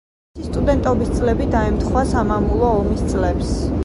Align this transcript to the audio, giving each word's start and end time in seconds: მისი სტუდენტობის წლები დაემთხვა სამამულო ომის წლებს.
მისი 0.37 0.45
სტუდენტობის 0.47 1.11
წლები 1.17 1.45
დაემთხვა 1.55 2.03
სამამულო 2.13 2.73
ომის 2.79 3.05
წლებს. 3.13 3.53